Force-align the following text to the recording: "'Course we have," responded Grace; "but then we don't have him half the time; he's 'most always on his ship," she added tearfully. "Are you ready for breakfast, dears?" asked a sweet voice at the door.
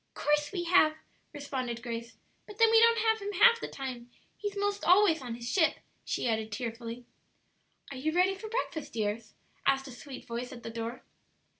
"'Course 0.15 0.51
we 0.51 0.63
have," 0.63 0.95
responded 1.31 1.83
Grace; 1.83 2.17
"but 2.47 2.57
then 2.57 2.71
we 2.71 2.81
don't 2.81 2.97
have 2.97 3.19
him 3.19 3.33
half 3.33 3.59
the 3.59 3.67
time; 3.67 4.09
he's 4.35 4.57
'most 4.57 4.83
always 4.83 5.21
on 5.21 5.35
his 5.35 5.47
ship," 5.47 5.75
she 6.03 6.27
added 6.27 6.51
tearfully. 6.51 7.05
"Are 7.91 7.97
you 7.97 8.11
ready 8.11 8.33
for 8.33 8.49
breakfast, 8.49 8.93
dears?" 8.93 9.35
asked 9.67 9.87
a 9.87 9.91
sweet 9.91 10.25
voice 10.25 10.51
at 10.51 10.63
the 10.63 10.71
door. 10.71 11.03